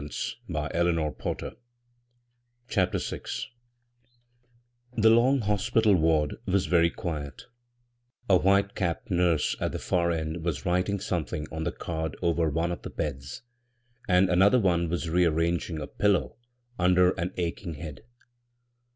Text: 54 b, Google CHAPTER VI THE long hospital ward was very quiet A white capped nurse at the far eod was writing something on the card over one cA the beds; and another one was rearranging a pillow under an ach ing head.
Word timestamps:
54 0.01 0.69
b, 0.71 0.83
Google 1.23 1.51
CHAPTER 2.67 2.97
VI 2.97 3.21
THE 4.97 5.11
long 5.11 5.41
hospital 5.41 5.93
ward 5.95 6.37
was 6.47 6.65
very 6.65 6.89
quiet 6.89 7.43
A 8.27 8.35
white 8.35 8.73
capped 8.73 9.11
nurse 9.11 9.55
at 9.59 9.73
the 9.73 9.77
far 9.77 10.09
eod 10.09 10.41
was 10.41 10.65
writing 10.65 10.99
something 10.99 11.45
on 11.51 11.65
the 11.65 11.71
card 11.71 12.17
over 12.23 12.49
one 12.49 12.71
cA 12.71 12.79
the 12.81 12.89
beds; 12.89 13.43
and 14.07 14.27
another 14.31 14.59
one 14.59 14.89
was 14.89 15.07
rearranging 15.07 15.79
a 15.79 15.85
pillow 15.85 16.35
under 16.79 17.11
an 17.11 17.31
ach 17.37 17.61
ing 17.63 17.75
head. 17.75 18.01